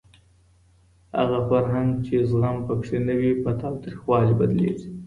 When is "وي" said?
3.19-3.31